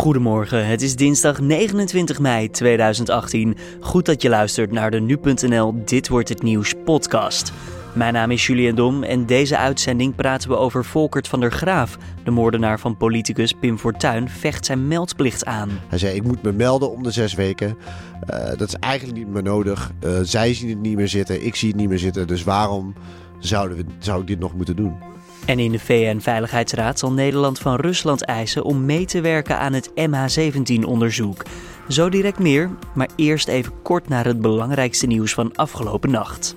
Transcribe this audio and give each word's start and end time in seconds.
Goedemorgen, 0.00 0.66
het 0.66 0.82
is 0.82 0.96
dinsdag 0.96 1.40
29 1.40 2.18
mei 2.18 2.50
2018. 2.50 3.56
Goed 3.80 4.06
dat 4.06 4.22
je 4.22 4.28
luistert 4.28 4.72
naar 4.72 4.90
de 4.90 5.00
nu.nl 5.00 5.84
Dit 5.84 6.08
wordt 6.08 6.28
het 6.28 6.42
nieuws 6.42 6.74
podcast. 6.84 7.52
Mijn 7.94 8.12
naam 8.12 8.30
is 8.30 8.46
Julian 8.46 8.74
Dom 8.74 9.02
en 9.02 9.26
deze 9.26 9.56
uitzending 9.56 10.14
praten 10.14 10.48
we 10.48 10.56
over 10.56 10.84
Volkert 10.84 11.28
van 11.28 11.40
der 11.40 11.52
Graaf. 11.52 11.98
De 12.24 12.30
moordenaar 12.30 12.80
van 12.80 12.96
politicus 12.96 13.52
Pim 13.52 13.78
Fortuyn 13.78 14.28
vecht 14.28 14.66
zijn 14.66 14.88
meldplicht 14.88 15.44
aan. 15.44 15.70
Hij 15.88 15.98
zei, 15.98 16.14
ik 16.14 16.22
moet 16.22 16.42
me 16.42 16.52
melden 16.52 16.90
om 16.90 17.02
de 17.02 17.10
zes 17.10 17.34
weken. 17.34 17.76
Uh, 18.30 18.48
dat 18.56 18.68
is 18.68 18.74
eigenlijk 18.74 19.18
niet 19.18 19.28
meer 19.28 19.42
nodig. 19.42 19.92
Uh, 20.04 20.18
zij 20.22 20.54
zien 20.54 20.68
het 20.68 20.80
niet 20.80 20.96
meer 20.96 21.08
zitten, 21.08 21.44
ik 21.44 21.54
zie 21.54 21.68
het 21.68 21.76
niet 21.76 21.88
meer 21.88 21.98
zitten. 21.98 22.26
Dus 22.26 22.44
waarom 22.44 22.94
zouden 23.38 23.76
we, 23.76 23.84
zou 23.98 24.20
ik 24.20 24.26
dit 24.26 24.38
nog 24.38 24.54
moeten 24.54 24.76
doen? 24.76 24.94
En 25.50 25.58
in 25.58 25.72
de 25.72 25.78
VN-veiligheidsraad 25.78 26.98
zal 26.98 27.12
Nederland 27.12 27.58
van 27.58 27.76
Rusland 27.76 28.24
eisen 28.24 28.64
om 28.64 28.84
mee 28.84 29.04
te 29.04 29.20
werken 29.20 29.58
aan 29.58 29.72
het 29.72 29.90
MH17-onderzoek. 29.90 31.42
Zo 31.88 32.08
direct 32.08 32.38
meer, 32.38 32.70
maar 32.94 33.08
eerst 33.16 33.48
even 33.48 33.82
kort 33.82 34.08
naar 34.08 34.24
het 34.24 34.40
belangrijkste 34.40 35.06
nieuws 35.06 35.34
van 35.34 35.56
afgelopen 35.56 36.10
nacht. 36.10 36.56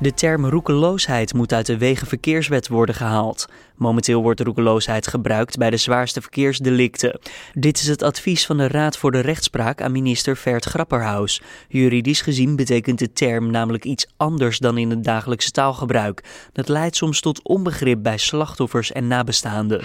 De 0.00 0.14
term 0.14 0.46
roekeloosheid 0.46 1.34
moet 1.34 1.52
uit 1.52 1.66
de 1.66 1.78
Wegenverkeerswet 1.78 2.68
worden 2.68 2.94
gehaald. 2.94 3.46
Momenteel 3.76 4.22
wordt 4.22 4.40
roekeloosheid 4.40 5.06
gebruikt 5.06 5.56
bij 5.56 5.70
de 5.70 5.76
zwaarste 5.76 6.20
verkeersdelicten. 6.20 7.20
Dit 7.52 7.80
is 7.80 7.86
het 7.86 8.02
advies 8.02 8.46
van 8.46 8.56
de 8.56 8.68
Raad 8.68 8.96
voor 8.96 9.10
de 9.10 9.20
Rechtspraak 9.20 9.82
aan 9.82 9.92
minister 9.92 10.36
Vert 10.36 10.64
Grapperhaus. 10.64 11.42
Juridisch 11.68 12.20
gezien 12.20 12.56
betekent 12.56 12.98
de 12.98 13.12
term 13.12 13.50
namelijk 13.50 13.84
iets 13.84 14.06
anders 14.16 14.58
dan 14.58 14.78
in 14.78 14.90
het 14.90 15.04
dagelijkse 15.04 15.50
taalgebruik. 15.50 16.24
Dat 16.52 16.68
leidt 16.68 16.96
soms 16.96 17.20
tot 17.20 17.42
onbegrip 17.42 18.02
bij 18.02 18.18
slachtoffers 18.18 18.92
en 18.92 19.06
nabestaanden. 19.06 19.84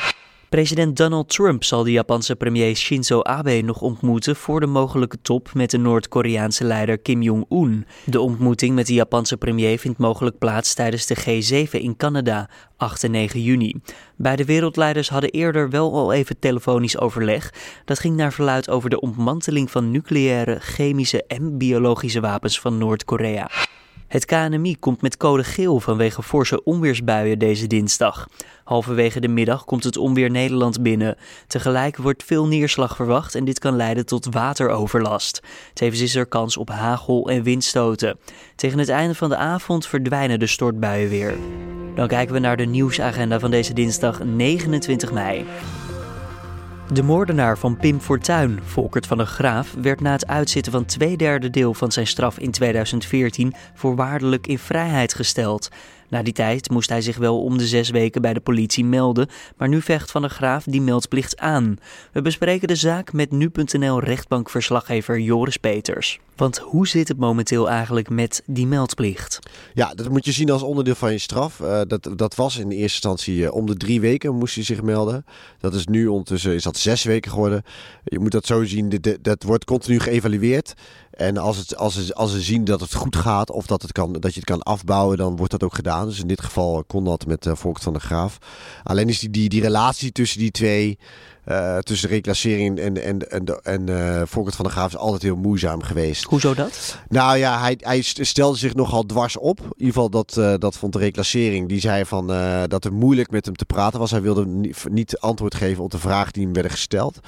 President 0.56 0.98
Donald 0.98 1.30
Trump 1.30 1.64
zal 1.64 1.84
de 1.84 1.92
Japanse 1.92 2.36
premier 2.36 2.76
Shinzo 2.76 3.22
Abe 3.22 3.62
nog 3.62 3.82
ontmoeten 3.82 4.36
voor 4.36 4.60
de 4.60 4.66
mogelijke 4.66 5.18
top 5.22 5.54
met 5.54 5.72
de 5.72 5.78
Noord-Koreaanse 5.78 6.64
leider 6.64 6.98
Kim 6.98 7.22
Jong-un. 7.22 7.86
De 8.06 8.20
ontmoeting 8.20 8.76
met 8.76 8.88
de 8.88 8.94
Japanse 8.94 9.38
premier 9.38 9.80
vindt 9.80 9.98
mogelijk 9.98 10.38
plaats 10.38 10.74
tijdens 10.74 11.06
de 11.06 11.16
G7 11.16 11.72
in 11.72 11.98
Canada, 11.98 12.50
8 12.78 13.04
en 13.04 13.12
9 13.12 13.42
juni. 13.42 13.76
Beide 14.16 14.46
wereldleiders 14.46 15.10
hadden 15.10 15.30
eerder 15.30 15.70
wel 15.70 15.94
al 15.94 16.14
even 16.14 16.40
telefonisch 16.40 17.00
overleg. 17.00 17.54
Dat 17.86 18.00
ging 18.00 18.16
naar 18.16 18.34
verluid 18.34 18.70
over 18.70 18.90
de 18.90 19.00
ontmanteling 19.00 19.72
van 19.72 19.92
nucleaire, 19.92 20.60
chemische 20.60 21.24
en 21.28 21.58
biologische 21.58 22.20
wapens 22.20 22.60
van 22.60 22.78
Noord-Korea. 22.78 23.50
Het 24.08 24.26
KNMI 24.26 24.76
komt 24.80 25.02
met 25.02 25.18
code 25.18 25.44
geel 25.44 25.80
vanwege 25.80 26.24
forse 26.24 26.64
onweersbuien 26.64 27.40
deze 27.40 27.68
dinsdag. 27.68 28.28
Halverwege 28.64 29.20
de 29.20 29.28
middag 29.28 29.66
komt 29.66 29.84
het 29.84 29.98
onweer 29.98 30.32
Nederland 30.32 30.82
binnen. 30.82 31.18
Tegelijk 31.48 31.98
wordt 31.98 32.24
veel 32.24 32.48
neerslag 32.48 32.96
verwacht 32.96 33.36
en 33.36 33.46
dit 33.46 33.60
kan 33.60 33.76
leiden 33.76 34.06
tot 34.06 34.28
wateroverlast. 34.32 35.42
Tevens 35.74 36.02
is 36.02 36.16
er 36.16 36.26
kans 36.26 36.58
op 36.58 36.70
hagel 36.70 37.30
en 37.30 37.44
windstoten. 37.44 38.18
Tegen 38.56 38.80
het 38.80 38.90
einde 38.90 39.16
van 39.16 39.30
de 39.30 39.36
avond 39.38 39.88
verdwijnen 39.88 40.40
de 40.40 40.48
stortbuien 40.48 41.10
weer. 41.10 41.36
Dan 41.96 42.08
kijken 42.08 42.34
we 42.34 42.40
naar 42.40 42.58
de 42.58 42.66
nieuwsagenda 42.66 43.40
van 43.40 43.52
deze 43.52 43.74
dinsdag 43.74 44.24
29 44.24 45.12
mei. 45.12 45.46
De 46.94 47.04
moordenaar 47.04 47.58
van 47.58 47.78
Pim 47.78 48.00
Fortuyn, 48.00 48.60
Volkert 48.64 49.08
van 49.08 49.18
der 49.18 49.26
Graaf, 49.26 49.74
werd 49.82 50.02
na 50.02 50.12
het 50.12 50.28
uitzitten 50.28 50.72
van 50.72 50.86
twee 50.86 51.18
derde 51.18 51.50
deel 51.50 51.74
van 51.74 51.92
zijn 51.92 52.08
straf 52.08 52.40
in 52.40 52.52
2014 52.52 53.54
voorwaardelijk 53.74 54.48
in 54.48 54.60
vrijheid 54.60 55.14
gesteld. 55.14 55.70
Na 56.10 56.24
die 56.24 56.34
tijd 56.34 56.70
moest 56.70 56.90
hij 56.90 57.02
zich 57.02 57.18
wel 57.18 57.44
om 57.44 57.58
de 57.58 57.68
zes 57.68 57.90
weken 57.90 58.22
bij 58.22 58.34
de 58.34 58.40
politie 58.40 58.86
melden, 58.86 59.30
maar 59.58 59.68
nu 59.68 59.82
vecht 59.82 60.12
Van 60.12 60.22
der 60.22 60.30
Graaf 60.30 60.64
die 60.64 60.82
meldplicht 60.82 61.38
aan. 61.38 61.78
We 62.12 62.22
bespreken 62.22 62.68
de 62.68 62.76
zaak 62.76 63.14
met 63.14 63.32
nu.nl 63.32 64.00
rechtbankverslaggever 64.00 65.20
Joris 65.20 65.58
Peters. 65.58 66.20
Want 66.36 66.58
hoe 66.58 66.88
zit 66.88 67.08
het 67.08 67.18
momenteel 67.18 67.70
eigenlijk 67.70 68.10
met 68.10 68.44
die 68.46 68.68
meldplicht? 68.68 69.40
Ja, 69.74 69.94
dat 69.94 70.10
moet 70.10 70.26
je 70.26 70.32
zien 70.32 70.52
als 70.52 70.62
onderdeel 70.62 70.96
van 70.96 71.12
je 71.12 71.18
straf. 71.18 71.60
Uh, 71.60 71.82
dat, 71.88 72.10
dat 72.16 72.36
was 72.36 72.58
in 72.58 72.70
eerste 72.70 72.82
instantie 72.82 73.36
uh, 73.38 73.54
om 73.54 73.66
de 73.66 73.78
drie 73.78 74.02
weken 74.02 74.36
moest 74.36 74.56
je 74.56 74.64
zich 74.64 74.82
melden. 74.82 75.26
Dat 75.60 75.74
is 75.74 75.86
nu 75.86 76.08
ondertussen 76.08 76.54
is 76.54 76.64
dat 76.64 76.78
zes 76.78 77.04
weken 77.04 77.32
geworden. 77.32 77.64
Je 78.04 78.20
moet 78.20 78.32
dat 78.32 78.46
zo 78.46 78.64
zien, 78.64 78.90
dat, 78.90 79.18
dat 79.22 79.44
wordt 79.44 79.66
continu 79.66 80.00
geëvalueerd. 80.00 80.74
En 81.12 81.38
als, 81.38 81.58
het, 81.58 81.78
als, 81.78 82.06
ze, 82.06 82.14
als 82.14 82.32
ze 82.32 82.42
zien 82.42 82.64
dat 82.64 82.80
het 82.80 82.94
goed 82.94 83.16
gaat 83.16 83.52
of 83.52 83.66
dat, 83.66 83.82
het 83.82 83.92
kan, 83.92 84.14
dat 84.14 84.34
je 84.34 84.40
het 84.40 84.50
kan 84.50 84.62
afbouwen, 84.62 85.18
dan 85.18 85.36
wordt 85.36 85.52
dat 85.52 85.64
ook 85.64 85.76
gedaan. 85.76 86.08
Dus 86.08 86.20
in 86.20 86.28
dit 86.28 86.42
geval 86.42 86.84
kon 86.84 87.04
dat 87.04 87.26
met 87.26 87.46
uh, 87.46 87.56
Volkert 87.56 87.84
van 87.84 87.94
der 87.94 88.02
Graaf. 88.02 88.38
Alleen 88.84 89.10
is 89.10 89.20
die, 89.20 89.30
die, 89.30 89.50
die 89.50 89.62
relatie 89.62 90.12
tussen 90.12 90.40
die 90.40 90.52
twee, 90.52 90.98
uh, 91.48 91.78
tussen 91.78 92.10
reclassering 92.10 92.80
en, 92.80 93.04
en, 93.04 93.32
en, 93.32 93.46
en 93.64 93.90
uh, 93.90 94.22
Volkert 94.26 94.56
van 94.56 94.66
der 94.66 94.74
Graaf 94.74 94.88
is 94.88 94.98
altijd 94.98 95.22
heel 95.22 95.36
moeizaam 95.36 95.84
geweest. 95.84 96.24
Hoezo 96.24 96.54
dat? 96.54 96.98
Nou 97.10 97.38
ja, 97.38 97.60
hij, 97.60 97.78
hij 97.80 98.02
stelde 98.02 98.58
zich 98.58 98.74
nogal 98.74 99.04
dwars 99.04 99.38
op. 99.38 99.60
In 99.60 99.66
ieder 99.78 99.94
geval 99.94 100.10
dat, 100.10 100.36
uh, 100.40 100.54
dat 100.58 100.78
vond 100.78 100.94
de 100.94 101.00
reclassering. 101.00 101.70
Die 101.70 101.80
zei 101.80 102.06
van, 102.06 102.28
dat 102.68 102.84
het 102.84 102.94
moeilijk 102.94 103.32
met 103.32 103.46
hem 103.46 103.56
te 103.56 103.66
praten 103.66 104.00
was. 104.00 104.12
Hij 104.12 104.22
wilde 104.22 104.46
niet, 104.46 104.86
niet 104.90 105.18
antwoord 105.20 105.56
geven 105.56 105.84
op 105.84 105.92
de 105.92 105.98
vragen 105.98 106.34
die 106.34 106.44
hem 106.44 106.54
werden 106.54 106.72
gesteld. 106.72 107.20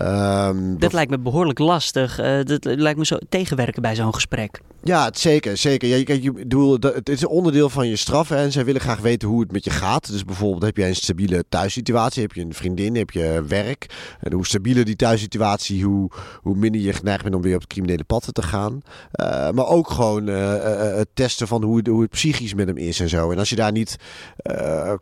Um, 0.00 0.78
dat 0.78 0.92
lijkt 0.92 1.10
me 1.10 1.18
behoorlijk 1.18 1.58
lastig. 1.58 2.16
Dat 2.44 2.64
lijkt 2.64 2.98
me 2.98 3.06
zo 3.06 3.16
tegenwerken 3.28 3.82
bij 3.82 3.94
zo'n 3.94 4.14
gesprek. 4.14 4.60
Ja, 4.84 5.04
het, 5.04 5.18
zeker. 5.18 5.56
zeker. 5.56 5.88
Ja, 5.88 5.96
je, 5.96 6.22
je, 6.22 6.32
bedoel, 6.32 6.76
het 6.80 7.08
is 7.08 7.22
een 7.22 7.28
onderdeel 7.28 7.68
van 7.68 7.88
je 7.88 7.96
straf. 7.96 8.28
Hè, 8.28 8.36
en 8.36 8.52
zij 8.52 8.64
willen 8.64 8.80
graag 8.80 9.00
weten 9.00 9.28
hoe 9.28 9.40
het 9.40 9.52
met 9.52 9.64
je 9.64 9.70
gaat. 9.70 10.10
Dus 10.10 10.24
bijvoorbeeld 10.24 10.62
heb 10.62 10.76
je 10.76 10.86
een 10.86 10.96
stabiele 10.96 11.44
thuissituatie. 11.48 12.22
Heb 12.22 12.32
je 12.32 12.40
een 12.40 12.54
vriendin, 12.54 12.96
heb 12.96 13.10
je 13.10 13.42
werk. 13.48 14.14
En 14.20 14.32
hoe 14.32 14.46
stabieler 14.46 14.84
die 14.84 14.96
thuissituatie, 14.96 15.84
hoe, 15.84 16.10
hoe 16.42 16.56
minder 16.56 16.80
je 16.80 16.92
geneigd 16.92 17.22
bent 17.22 17.34
om 17.34 17.42
weer 17.42 17.54
op 17.54 17.60
het 17.60 17.72
criminele 17.72 18.04
pad 18.04 18.28
te 18.32 18.42
gaan. 18.42 18.72
Uh, 18.72 19.50
maar 19.50 19.66
ook 19.66 19.90
gewoon 19.90 20.28
uh, 20.28 20.96
het 20.96 21.08
testen 21.14 21.48
van 21.48 21.62
hoe, 21.62 21.88
hoe 21.90 22.02
het 22.02 22.10
psychisch 22.10 22.54
met 22.54 22.66
hem 22.66 22.76
is 22.76 23.00
en 23.00 23.08
zo. 23.08 23.30
En 23.30 23.38
als 23.38 23.48
je 23.48 23.56
daar 23.56 23.72
niet 23.72 23.96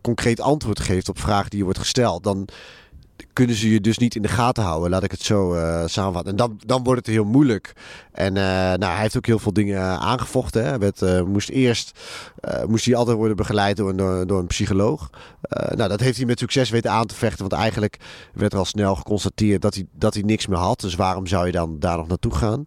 concreet 0.02 0.40
antwoord 0.40 0.80
geeft 0.80 1.08
op 1.08 1.18
vragen 1.18 1.50
die 1.50 1.58
je 1.58 1.64
wordt 1.64 1.78
gesteld, 1.78 2.22
dan 2.22 2.48
kunnen 3.34 3.56
ze 3.56 3.70
je 3.70 3.80
dus 3.80 3.98
niet 3.98 4.14
in 4.14 4.22
de 4.22 4.28
gaten 4.28 4.62
houden. 4.62 4.90
Laat 4.90 5.02
ik 5.02 5.10
het 5.10 5.22
zo 5.22 5.54
uh, 5.54 5.82
samenvatten. 5.86 6.30
En 6.30 6.38
dan, 6.38 6.60
dan 6.66 6.84
wordt 6.84 7.06
het 7.06 7.14
heel 7.14 7.24
moeilijk. 7.24 7.72
En 8.12 8.36
uh, 8.36 8.42
nou, 8.42 8.84
hij 8.84 9.00
heeft 9.00 9.16
ook 9.16 9.26
heel 9.26 9.38
veel 9.38 9.52
dingen 9.52 9.76
uh, 9.76 9.96
aangevochten. 9.96 10.64
Hè. 10.64 10.78
Werd, 10.78 11.26
moest 11.26 11.48
eerst 11.48 11.98
moest 12.66 12.84
hij 12.84 12.94
altijd 12.94 13.16
worden 13.16 13.36
begeleid 13.36 13.76
door, 13.76 13.96
door, 13.96 14.26
door 14.26 14.38
een 14.38 14.46
psycholoog. 14.46 15.10
nou, 15.48 15.88
dat 15.88 16.00
heeft 16.00 16.16
hij 16.16 16.26
met 16.26 16.38
succes 16.38 16.70
weten 16.70 16.90
aan 16.90 17.06
te 17.06 17.14
vechten. 17.14 17.48
Want 17.48 17.60
eigenlijk 17.60 17.96
werd 18.34 18.52
er 18.52 18.58
al 18.58 18.64
snel 18.64 18.94
geconstateerd 18.94 19.62
dat 19.62 19.74
hij, 19.74 19.86
dat 19.92 20.14
hij 20.14 20.22
niks 20.22 20.46
meer 20.46 20.58
had. 20.58 20.80
Dus 20.80 20.94
waarom 20.94 21.26
zou 21.26 21.46
je 21.46 21.52
dan 21.52 21.78
daar 21.78 21.96
nog 21.96 22.08
naartoe 22.08 22.34
gaan? 22.34 22.64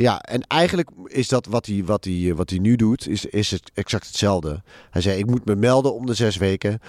Ja, 0.00 0.20
en 0.20 0.42
eigenlijk 0.46 0.88
is 1.06 1.28
dat 1.28 1.46
wat 1.46 1.66
hij, 1.66 1.82
wat 1.84 2.04
hij, 2.04 2.32
wat 2.36 2.50
hij 2.50 2.58
nu 2.58 2.76
doet, 2.76 3.08
is, 3.08 3.24
is 3.24 3.50
het 3.50 3.70
exact 3.74 4.06
hetzelfde. 4.06 4.62
Hij 4.90 5.02
zei, 5.02 5.18
ik 5.18 5.26
moet 5.26 5.44
me 5.44 5.56
melden 5.56 5.94
om 5.94 6.06
de 6.06 6.14
zes 6.14 6.36
weken. 6.36 6.80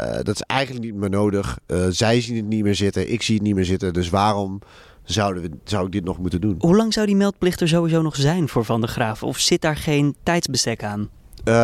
Uh, 0.00 0.12
dat 0.12 0.34
is 0.34 0.40
eigenlijk 0.40 0.84
niet 0.84 0.94
meer 0.94 1.10
nodig. 1.10 1.58
Uh, 1.66 1.86
zij 1.88 2.20
zien 2.20 2.36
het 2.36 2.46
niet 2.46 2.62
meer 2.62 2.74
zitten, 2.74 3.12
ik 3.12 3.22
zie 3.22 3.34
het 3.34 3.44
niet 3.44 3.54
meer 3.54 3.64
zitten. 3.64 3.92
Dus 3.92 4.10
waarom 4.10 4.60
zouden 5.02 5.42
we, 5.42 5.50
zou 5.64 5.86
ik 5.86 5.92
dit 5.92 6.04
nog 6.04 6.18
moeten 6.18 6.40
doen? 6.40 6.56
Hoe 6.58 6.76
lang 6.76 6.92
zou 6.92 7.06
die 7.06 7.16
meldplicht 7.16 7.60
er 7.60 7.68
sowieso 7.68 8.02
nog 8.02 8.16
zijn 8.16 8.48
voor 8.48 8.64
Van 8.64 8.80
der 8.80 8.90
Graaf? 8.90 9.22
Of 9.22 9.38
zit 9.38 9.60
daar 9.60 9.76
geen 9.76 10.16
tijdsbestek 10.22 10.82
aan? 10.82 11.10
Uh, 11.44 11.54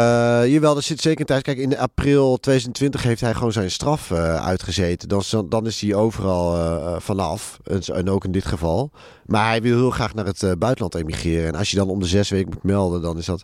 jawel, 0.47 0.77
er 0.77 0.83
zit 0.83 1.01
zeker 1.01 1.21
een 1.21 1.27
tijd. 1.27 1.43
Kijk, 1.43 1.59
in 1.59 1.79
april 1.79 2.37
2020 2.37 3.03
heeft 3.03 3.21
hij 3.21 3.35
gewoon 3.35 3.53
zijn 3.53 3.71
straf 3.71 4.11
uh, 4.11 4.35
uitgezeten. 4.35 5.09
Dan, 5.09 5.23
dan 5.49 5.67
is 5.67 5.81
hij 5.81 5.95
overal 5.95 6.57
uh, 6.57 6.97
vanaf. 6.99 7.59
En, 7.65 7.81
en, 7.83 8.11
ook 8.11 8.25
in 8.25 8.33
dit 8.33 8.45
geval. 8.45 8.91
Maar 9.31 9.49
hij 9.49 9.63
wil 9.63 9.77
heel 9.77 9.91
graag 9.91 10.15
naar 10.15 10.27
het 10.27 10.59
buitenland 10.59 10.95
emigreren. 10.95 11.47
En 11.47 11.55
als 11.55 11.71
je 11.71 11.77
dan 11.77 11.89
om 11.89 12.01
de 12.01 12.07
zes 12.07 12.29
weken 12.29 12.51
moet 12.55 12.63
melden, 12.63 13.03
dan 13.03 13.19
is 13.19 13.27
dat, 13.27 13.43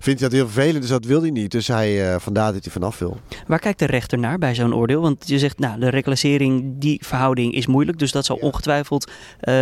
vindt 0.00 0.20
hij 0.20 0.28
dat 0.28 0.38
heel 0.38 0.48
vervelend. 0.48 0.80
Dus 0.80 0.90
dat 0.90 1.04
wil 1.04 1.20
hij 1.20 1.30
niet. 1.30 1.50
Dus 1.50 1.66
hij, 1.66 2.20
vandaar 2.20 2.52
dat 2.52 2.64
hij 2.64 2.72
vanaf 2.72 2.98
wil. 2.98 3.16
Waar 3.46 3.58
kijkt 3.58 3.78
de 3.78 3.86
rechter 3.86 4.18
naar 4.18 4.38
bij 4.38 4.54
zo'n 4.54 4.74
oordeel? 4.74 5.00
Want 5.00 5.28
je 5.28 5.38
zegt, 5.38 5.58
nou, 5.58 5.80
de 5.80 5.88
reclassering, 5.88 6.74
die 6.78 7.00
verhouding 7.04 7.54
is 7.54 7.66
moeilijk. 7.66 7.98
Dus 7.98 8.12
dat 8.12 8.24
zal 8.24 8.36
ja. 8.40 8.46
ongetwijfeld 8.46 9.10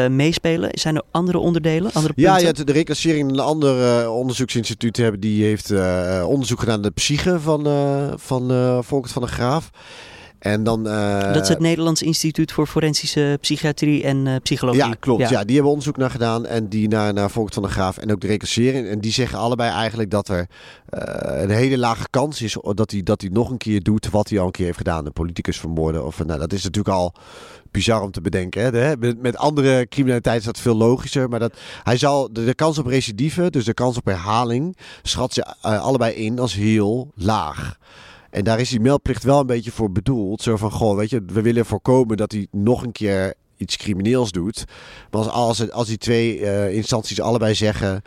meespelen. 0.09 0.71
Zijn 0.73 0.97
er 0.97 1.03
andere 1.11 1.39
onderdelen? 1.39 1.93
Andere 1.93 2.12
ja, 2.17 2.39
ja, 2.39 2.53
de 2.53 2.73
reclassering, 2.73 3.31
een 3.31 3.39
ander 3.39 4.11
onderzoeksinstituut 4.11 4.97
hebben, 4.97 5.21
die 5.21 5.44
heeft 5.44 5.71
uh, 5.71 6.25
onderzoek 6.27 6.59
gedaan 6.59 6.81
naar 6.81 6.89
de 6.89 6.94
psyche 6.94 7.41
van, 7.41 7.67
uh, 7.67 8.12
van 8.17 8.53
uh, 8.53 8.79
Volkert 8.83 9.12
van 9.12 9.23
der 9.23 9.31
Graaf. 9.31 9.71
En 10.41 10.65
dan, 10.65 10.87
uh, 10.87 11.33
dat 11.33 11.43
is 11.43 11.49
het 11.49 11.59
Nederlands 11.59 12.03
Instituut 12.03 12.53
voor 12.53 12.67
Forensische 12.67 13.39
Psychiatrie 13.41 14.05
en 14.05 14.27
uh, 14.27 14.37
Psychologie. 14.43 14.85
Ja, 14.85 14.95
klopt. 15.01 15.21
Ja. 15.21 15.31
ja. 15.31 15.45
die 15.45 15.55
hebben 15.55 15.71
onderzoek 15.71 15.97
naar 15.97 16.11
gedaan. 16.11 16.47
En 16.47 16.69
die 16.69 16.89
naar, 16.89 17.13
naar 17.13 17.31
Volkert 17.31 17.55
van 17.55 17.63
der 17.63 17.73
Graaf 17.73 17.97
en 17.97 18.13
ook 18.13 18.21
de 18.21 18.27
recassering. 18.27 18.89
En 18.89 19.01
die 19.01 19.13
zeggen 19.13 19.39
allebei 19.39 19.71
eigenlijk 19.71 20.11
dat 20.11 20.29
er 20.29 20.39
uh, 20.39 21.43
een 21.43 21.51
hele 21.51 21.79
lage 21.79 22.07
kans 22.11 22.43
is 22.43 22.57
dat 22.75 22.91
hij, 22.91 23.03
dat 23.03 23.21
hij 23.21 23.31
nog 23.33 23.51
een 23.51 23.57
keer 23.57 23.83
doet 23.83 24.11
wat 24.11 24.29
hij 24.29 24.39
al 24.39 24.47
een 24.47 24.53
keer 24.53 24.65
heeft 24.65 24.77
gedaan. 24.77 25.07
Een 25.07 25.13
politicus 25.13 25.61
vermoorden. 25.61 26.07
Of, 26.07 26.25
nou, 26.25 26.39
dat 26.39 26.53
is 26.53 26.63
natuurlijk 26.63 26.97
al 26.97 27.15
bizar 27.71 28.03
om 28.03 28.11
te 28.11 28.21
bedenken. 28.21 28.75
Hè? 28.75 28.97
Met, 28.97 29.23
met, 29.23 29.37
andere 29.37 29.87
criminaliteit 29.89 30.39
is 30.39 30.45
dat 30.45 30.59
veel 30.59 30.77
logischer. 30.77 31.29
Maar 31.29 31.41
dat, 31.41 31.57
hij 31.83 31.97
zal, 31.97 32.33
de, 32.33 32.45
de 32.45 32.55
kans 32.55 32.79
op 32.79 32.87
recidive, 32.87 33.51
dus 33.51 33.65
de 33.65 33.75
kans 33.75 33.97
op 33.97 34.05
herhaling, 34.05 34.77
schat 35.03 35.33
ze 35.33 35.55
allebei 35.61 36.15
in 36.15 36.39
als 36.39 36.55
heel 36.55 37.11
laag. 37.15 37.79
En 38.31 38.44
daar 38.44 38.61
is 38.61 38.69
die 38.69 38.81
meldplicht 38.81 39.23
wel 39.23 39.41
een 39.41 39.47
beetje 39.47 39.71
voor 39.71 39.93
bedoeld. 39.93 40.43
Zo 40.43 40.56
van, 40.56 40.71
goh, 40.71 40.97
weet 40.97 41.11
je, 41.11 41.23
we 41.27 41.43
willen 41.43 41.67
voorkomen 41.67 42.17
dat 42.17 42.32
hij 42.32 42.47
nog 42.50 42.82
een 42.82 42.93
keer 42.93 43.35
iets 43.56 43.77
crimineels 43.77 44.31
doet. 44.31 44.65
Maar 45.11 45.21
als, 45.21 45.31
als, 45.61 45.71
als 45.71 45.87
die 45.87 45.99
twee 45.99 46.38
uh, 46.38 46.75
instanties 46.75 47.21
allebei 47.21 47.55
zeggen, 47.55 48.03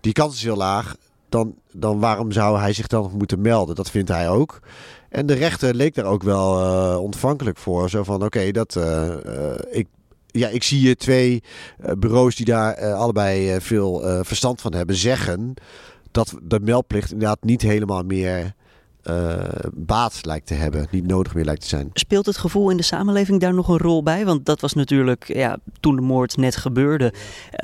die 0.00 0.12
kans 0.12 0.34
is 0.34 0.42
heel 0.42 0.56
laag, 0.56 0.96
dan, 1.28 1.54
dan 1.72 2.00
waarom 2.00 2.32
zou 2.32 2.58
hij 2.58 2.72
zich 2.72 2.86
dan 2.86 3.10
moeten 3.18 3.40
melden? 3.40 3.74
Dat 3.74 3.90
vindt 3.90 4.08
hij 4.08 4.28
ook. 4.28 4.60
En 5.08 5.26
de 5.26 5.34
rechter 5.34 5.74
leek 5.74 5.94
daar 5.94 6.04
ook 6.04 6.22
wel 6.22 6.60
uh, 6.60 7.00
ontvankelijk 7.00 7.58
voor. 7.58 7.90
Zo 7.90 8.02
van, 8.02 8.24
oké, 8.24 8.50
dat 8.50 8.74
uh, 8.74 9.14
ik 9.70 9.86
ja, 10.26 10.48
ik 10.48 10.62
zie 10.62 10.88
je 10.88 10.96
twee 10.96 11.42
bureaus 11.98 12.36
die 12.36 12.46
daar 12.46 12.92
allebei 12.92 13.60
veel 13.60 14.00
verstand 14.24 14.60
van 14.60 14.74
hebben 14.74 14.96
zeggen 14.96 15.54
dat 16.10 16.34
de 16.42 16.60
meldplicht 16.60 17.12
inderdaad 17.12 17.44
niet 17.44 17.62
helemaal 17.62 18.02
meer 18.02 18.54
uh, 19.10 19.44
baat 19.74 20.18
lijkt 20.22 20.46
te 20.46 20.54
hebben, 20.54 20.86
niet 20.90 21.06
nodig 21.06 21.34
meer 21.34 21.44
lijkt 21.44 21.62
te 21.62 21.68
zijn. 21.68 21.90
Speelt 21.92 22.26
het 22.26 22.36
gevoel 22.36 22.70
in 22.70 22.76
de 22.76 22.82
samenleving 22.82 23.40
daar 23.40 23.54
nog 23.54 23.68
een 23.68 23.78
rol 23.78 24.02
bij? 24.02 24.24
Want 24.24 24.46
dat 24.46 24.60
was 24.60 24.72
natuurlijk, 24.72 25.34
ja, 25.34 25.58
toen 25.80 25.96
de 25.96 26.02
moord 26.02 26.36
net 26.36 26.56
gebeurde, 26.56 27.12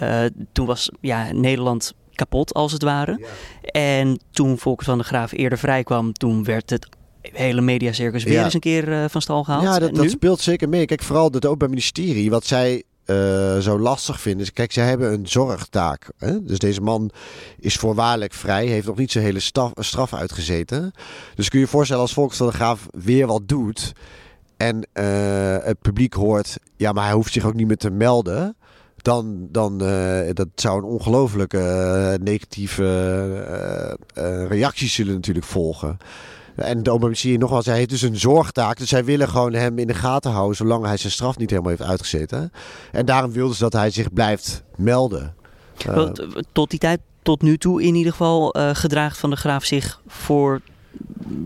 uh, 0.03 0.25
toen 0.53 0.67
was 0.67 0.91
ja, 1.01 1.33
Nederland 1.33 1.95
kapot 2.15 2.55
als 2.55 2.73
het 2.73 2.83
ware. 2.83 3.27
En 3.63 4.21
toen 4.31 4.59
Volkers 4.59 4.87
van 4.87 4.99
de 4.99 5.05
Graaf 5.05 5.33
eerder 5.33 5.59
vrijkwam, 5.59 6.13
toen 6.13 6.45
werd 6.45 6.71
het 6.71 6.89
hele 7.21 7.61
mediacircus 7.61 8.25
weer 8.25 8.45
eens 8.45 8.55
een 8.55 8.61
keer 8.61 8.89
uh, 8.89 9.05
van 9.09 9.23
stal 9.23 9.45
gehaald. 9.45 9.63
Ja, 9.63 9.79
dat, 9.79 9.95
dat 9.95 10.11
speelt 10.11 10.41
zeker 10.41 10.69
mee. 10.69 10.85
Kijk, 10.87 11.03
vooral 11.03 11.31
het 11.31 11.47
Openbaar 11.47 11.69
Ministerie, 11.69 12.31
wat 12.31 12.47
zij 12.47 12.83
uh, 13.11 13.59
zo 13.59 13.79
lastig 13.79 14.21
vinden. 14.21 14.53
Kijk, 14.53 14.73
zij 14.73 14.89
hebben 14.89 15.13
een 15.13 15.29
zorgtaak. 15.29 16.11
Hè? 16.19 16.45
Dus 16.45 16.59
deze 16.59 16.81
man 16.81 17.11
is 17.59 17.77
voorwaardelijk 17.77 18.33
vrij, 18.33 18.67
heeft 18.67 18.87
nog 18.87 18.97
niet 18.97 19.13
zijn 19.13 19.25
hele 19.25 19.41
straf 19.75 20.15
uitgezeten. 20.15 20.93
Dus 21.35 21.49
kun 21.49 21.59
je 21.59 21.65
je 21.65 21.71
voorstellen 21.71 22.03
als 22.03 22.13
Volkstelegraaf 22.13 22.87
weer 22.91 23.27
wat 23.27 23.49
doet 23.49 23.93
en 24.57 24.77
uh, 24.77 25.57
het 25.65 25.81
publiek 25.81 26.13
hoort, 26.15 26.59
ja, 26.77 26.93
maar 26.93 27.05
hij 27.05 27.15
hoeft 27.15 27.33
zich 27.33 27.45
ook 27.45 27.55
niet 27.55 27.67
meer 27.67 27.77
te 27.77 27.91
melden. 27.91 28.57
Dan, 28.97 29.49
dan 29.51 29.83
uh, 29.83 30.29
dat 30.33 30.49
zou 30.55 30.79
een 30.79 30.85
ongelooflijke 30.85 32.19
negatieve 32.23 33.87
reacties 34.49 34.95
zullen 34.95 35.15
natuurlijk 35.15 35.47
volgen. 35.47 35.99
En 36.59 36.83
de 36.83 36.91
Openbaar 36.91 37.39
nogmaals, 37.39 37.67
hij 37.67 37.77
heeft 37.77 37.89
dus 37.89 38.03
een 38.03 38.17
zorgtaak. 38.17 38.79
Dus 38.79 38.89
zij 38.89 39.05
willen 39.05 39.29
gewoon 39.29 39.53
hem 39.53 39.79
in 39.79 39.87
de 39.87 39.95
gaten 39.95 40.31
houden 40.31 40.57
zolang 40.57 40.85
hij 40.85 40.97
zijn 40.97 41.13
straf 41.13 41.39
niet 41.39 41.51
helemaal 41.51 41.71
heeft 41.71 41.91
uitgezeten. 41.91 42.53
En 42.93 43.07
daarom 43.07 43.33
wilden 43.33 43.57
ze 43.57 43.63
dat 43.63 43.73
hij 43.73 43.91
zich 43.91 44.13
blijft 44.13 44.63
melden. 44.77 45.35
tot 46.53 46.71
die 46.71 46.79
tijd, 46.79 47.01
tot 47.23 47.43
nu 47.43 47.59
toe 47.59 47.83
in 47.83 47.95
ieder 47.95 48.13
geval, 48.13 48.57
uh, 48.57 48.71
gedraagt 48.73 49.19
Van 49.19 49.31
de 49.31 49.37
Graaf 49.37 49.65
zich 49.65 50.01
voor 50.07 50.61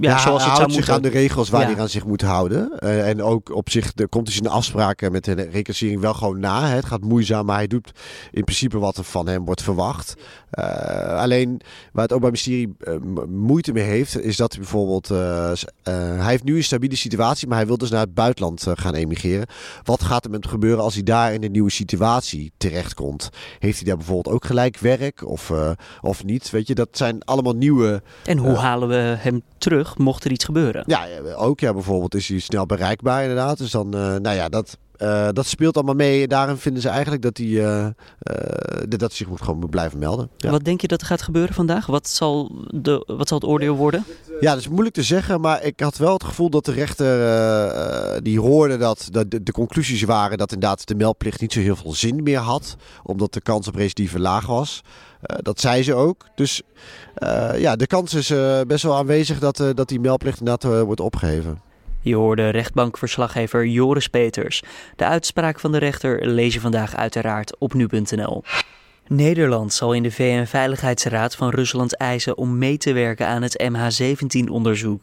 ja, 0.01 0.19
zoals 0.19 0.45
het 0.45 0.57
zou 0.57 0.71
zich 0.71 0.89
aan 0.89 1.03
de 1.03 1.09
regels 1.09 1.51
waar 1.51 1.65
hij 1.65 1.79
aan 1.79 1.89
zich 1.89 2.07
moet 2.07 2.23
houden. 2.23 2.73
Uh, 2.81 3.09
en 3.09 3.23
ook 3.23 3.55
op 3.55 3.71
zich, 3.71 3.93
er 3.95 4.09
komt 4.09 4.27
dus 4.27 4.37
in 4.37 4.43
de 4.43 4.49
afspraken 4.49 5.13
met 5.13 5.25
de 5.25 5.33
reclassering 5.33 6.01
wel 6.01 6.15
gewoon 6.15 6.41
na. 6.41 6.67
Hè. 6.69 6.75
Het 6.75 6.85
gaat 6.85 7.01
moeizaam, 7.01 7.47
maar 7.47 7.57
hij 7.57 7.67
doet 7.67 7.93
in 8.31 8.45
principe 8.45 8.79
wat 8.79 8.97
er 8.97 9.05
van 9.05 9.29
hem 9.29 9.45
wordt 9.45 9.63
verwacht. 9.63 10.15
Uh, 10.59 10.65
alleen 11.21 11.61
waar 11.93 12.03
het 12.03 12.13
Openbaar 12.13 12.31
Ministerie 12.31 12.75
uh, 12.81 13.27
moeite 13.29 13.73
mee 13.73 13.85
heeft, 13.85 14.21
is 14.21 14.37
dat 14.37 14.53
hij 14.53 14.61
bijvoorbeeld... 14.61 15.09
hij 15.83 16.29
heeft 16.31 16.45
nu 16.45 16.57
een 16.57 16.65
stabiele 16.65 16.97
situatie, 16.97 17.49
maar 17.49 17.57
hij 17.57 17.67
wil 17.67 17.79
dus 17.79 17.91
naar 17.91 18.01
het 18.01 18.15
buitenland 18.15 18.67
gaan 18.75 18.95
emigreren. 18.95 19.47
Wat 19.83 20.03
gaat 20.03 20.25
er 20.25 20.31
met 20.31 20.43
hem 20.43 20.53
gebeuren 20.53 20.85
als 20.85 20.95
hij 20.95 21.03
daar 21.03 21.35
in 21.35 21.45
een 21.45 21.53
nieuwe 21.53 21.71
situatie 21.71 22.53
terechtkomt? 22.57 23.29
Heeft 23.59 23.77
hij 23.77 23.87
daar 23.87 23.97
bijvoorbeeld 23.97 24.35
ook 24.35 24.45
gelijk 24.45 24.79
werk 24.79 25.29
of, 25.29 25.53
of 26.01 26.25
niet? 26.25 26.51
Weet 26.51 26.67
je, 26.67 26.75
dat 26.75 26.89
zijn 26.93 27.25
allemaal 27.25 27.55
nieuwe... 27.55 28.03
En 28.25 28.39
hoe 28.39 28.57
halen 28.57 28.89
we 28.89 29.15
hem 29.19 29.32
terug 29.59 29.99
mocht 29.99 30.25
er 30.25 30.31
iets 30.31 30.45
gebeuren. 30.45 30.83
Ja, 30.87 31.07
ook 31.37 31.61
ja, 31.61 31.73
bijvoorbeeld 31.73 32.15
is 32.15 32.29
hij 32.29 32.39
snel 32.39 32.67
bereikbaar 32.67 33.23
inderdaad. 33.23 33.59
Dus 33.59 33.71
dan, 33.71 33.87
uh, 33.87 34.01
nou 34.17 34.37
ja, 34.37 34.49
dat, 34.49 34.79
uh, 34.99 35.29
dat 35.33 35.47
speelt 35.47 35.77
allemaal 35.77 35.95
mee. 35.95 36.29
Daarom 36.29 36.57
vinden 36.57 36.83
ze 36.83 36.89
eigenlijk 36.89 37.23
dat 37.23 37.37
hij, 37.37 37.47
uh, 37.47 37.87
dat 38.89 39.01
hij 39.01 39.09
zich 39.13 39.29
moet 39.29 39.43
gewoon 39.43 39.69
blijven 39.69 39.99
melden. 39.99 40.31
Ja. 40.37 40.51
Wat 40.51 40.65
denk 40.65 40.81
je 40.81 40.87
dat 40.87 41.01
er 41.01 41.07
gaat 41.07 41.23
gebeuren 41.23 41.55
vandaag? 41.55 41.87
Wat 41.87 42.09
zal, 42.09 42.65
de, 42.75 43.05
wat 43.07 43.29
zal 43.29 43.39
het 43.39 43.49
oordeel 43.49 43.77
worden? 43.77 44.05
Ja, 44.41 44.51
dat 44.51 44.61
is 44.61 44.69
moeilijk 44.69 44.95
te 44.95 45.03
zeggen. 45.03 45.41
Maar 45.41 45.63
ik 45.63 45.81
had 45.81 45.97
wel 45.97 46.13
het 46.13 46.25
gevoel 46.25 46.51
dat 46.51 46.65
de 46.65 46.73
rechter 46.73 48.23
die 48.23 48.41
hoorde 48.41 48.77
dat, 48.77 49.09
dat 49.11 49.31
de, 49.31 49.43
de, 49.43 49.53
conclusies 49.53 50.03
waren 50.03 50.39
dat 50.39 50.53
inderdaad 50.53 50.87
de 50.87 50.95
meldplicht 50.95 51.41
niet 51.41 51.53
zo 51.53 51.61
heel 51.61 51.77
veel 51.77 51.93
zin 51.93 52.23
meer 52.23 52.39
had. 52.39 52.77
Omdat 53.03 53.33
de 53.33 53.41
kans 53.41 53.69
op 53.69 53.75
recidive 53.75 54.19
laag 54.19 54.47
was. 54.47 54.83
Uh, 55.31 55.37
dat 55.43 55.61
zei 55.61 55.83
ze 55.83 55.95
ook. 55.95 56.27
Dus 56.35 56.63
uh, 57.19 57.51
ja, 57.57 57.77
de 57.77 57.87
kans 57.87 58.15
is 58.15 58.31
uh, 58.31 58.61
best 58.67 58.83
wel 58.83 58.97
aanwezig 58.97 59.39
dat, 59.39 59.57
dat 59.75 59.89
die 59.89 60.01
meldplicht 60.01 60.39
inderdaad 60.39 60.85
wordt 60.85 61.01
opgeheven. 61.01 61.61
Je 62.01 62.15
hoorde 62.15 62.49
rechtbankverslaggever 62.49 63.67
Joris 63.67 64.09
Peters. 64.09 64.63
De 64.97 65.05
uitspraak 65.05 65.61
van 65.61 65.73
de 65.73 65.79
rechter 65.79 66.27
lees 66.27 66.55
je 66.55 66.61
vandaag 66.61 66.97
uiteraard 66.97 67.57
op 67.59 67.75
nu.nl. 67.75 68.43
Nederland 69.09 69.73
zal 69.73 69.93
in 69.93 70.03
de 70.03 70.11
VN-veiligheidsraad 70.11 71.35
van 71.35 71.51
Rusland 71.51 71.97
eisen 71.97 72.37
om 72.37 72.59
mee 72.59 72.77
te 72.77 72.93
werken 72.93 73.27
aan 73.27 73.43
het 73.43 73.63
MH17-onderzoek. 73.63 75.01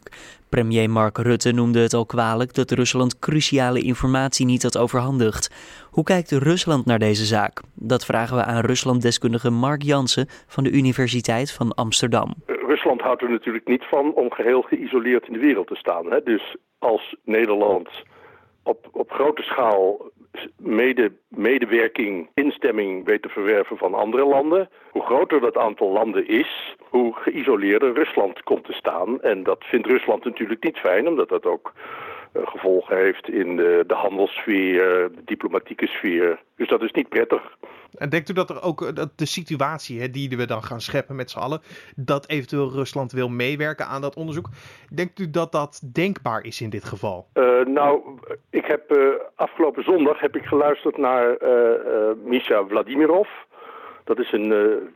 Premier 0.48 0.90
Mark 0.90 1.18
Rutte 1.18 1.52
noemde 1.52 1.80
het 1.80 1.94
al 1.94 2.06
kwalijk 2.06 2.54
dat 2.54 2.70
Rusland 2.70 3.18
cruciale 3.18 3.80
informatie 3.80 4.46
niet 4.46 4.62
had 4.62 4.76
overhandigd. 4.76 5.50
Hoe 5.90 6.04
kijkt 6.04 6.30
Rusland 6.30 6.86
naar 6.86 6.98
deze 6.98 7.24
zaak? 7.24 7.60
Dat 7.74 8.04
vragen 8.04 8.36
we 8.36 8.44
aan 8.44 8.64
Ruslanddeskundige 8.64 9.50
Mark 9.50 9.82
Jansen 9.82 10.26
van 10.46 10.64
de 10.64 10.70
Universiteit 10.70 11.52
van 11.52 11.72
Amsterdam. 11.74 12.34
Rusland 12.46 13.00
houdt 13.00 13.22
er 13.22 13.30
natuurlijk 13.30 13.68
niet 13.68 13.84
van 13.84 14.14
om 14.14 14.30
geheel 14.30 14.62
geïsoleerd 14.62 15.26
in 15.26 15.32
de 15.32 15.38
wereld 15.38 15.66
te 15.66 15.74
staan. 15.74 16.10
Hè? 16.10 16.22
Dus 16.22 16.56
als 16.78 17.16
Nederland 17.24 17.88
op, 18.62 18.88
op 18.92 19.10
grote 19.10 19.42
schaal 19.42 20.10
mede, 20.56 21.12
medewerking, 21.28 22.28
instemming 22.34 23.04
weet 23.04 23.22
te 23.22 23.28
verwerven 23.28 23.76
van 23.76 23.94
andere 23.94 24.26
landen. 24.26 24.68
Hoe 24.90 25.02
groter 25.02 25.40
dat 25.40 25.56
aantal 25.56 25.92
landen 25.92 26.28
is, 26.28 26.76
hoe 26.78 27.14
geïsoleerder 27.14 27.94
Rusland 27.94 28.42
komt 28.42 28.64
te 28.64 28.72
staan. 28.72 29.20
En 29.20 29.42
dat 29.42 29.64
vindt 29.64 29.86
Rusland 29.86 30.24
natuurlijk 30.24 30.64
niet 30.64 30.78
fijn, 30.78 31.08
omdat 31.08 31.28
dat 31.28 31.46
ook 31.46 31.72
gevolgen 32.34 32.96
heeft 32.96 33.28
in 33.28 33.56
de, 33.56 33.84
de 33.86 33.94
handelssfeer, 33.94 35.10
de 35.14 35.22
diplomatieke 35.24 35.86
sfeer. 35.86 36.40
Dus 36.56 36.68
dat 36.68 36.82
is 36.82 36.92
niet 36.92 37.08
prettig. 37.08 37.56
En 37.94 38.08
denkt 38.08 38.28
u 38.28 38.32
dat 38.32 38.50
er 38.50 38.62
ook 38.62 38.82
eh, 38.82 38.94
dat 38.94 39.18
de 39.18 39.26
situatie 39.26 40.00
hè, 40.00 40.10
die 40.10 40.36
we 40.36 40.46
dan 40.46 40.62
gaan 40.62 40.80
scheppen 40.80 41.16
met 41.16 41.30
z'n 41.30 41.38
allen, 41.38 41.60
dat 41.96 42.28
eventueel 42.28 42.70
Rusland 42.70 43.12
wil 43.12 43.28
meewerken 43.28 43.86
aan 43.86 44.00
dat 44.00 44.16
onderzoek, 44.16 44.48
denkt 44.94 45.18
u 45.18 45.30
dat 45.30 45.52
dat 45.52 45.80
denkbaar 45.92 46.44
is 46.44 46.60
in 46.60 46.70
dit 46.70 46.84
geval? 46.84 47.26
Uh, 47.34 47.64
nou, 47.64 48.18
ik 48.50 48.64
heb 48.64 48.96
uh, 48.96 49.08
afgelopen 49.34 49.84
zondag 49.84 50.20
heb 50.20 50.36
ik 50.36 50.44
geluisterd 50.44 50.96
naar 50.96 51.36
Misha 52.24 52.64
Vladimirov. 52.66 53.28
Dat 54.04 54.18
is 54.18 54.32
een, 54.32 54.50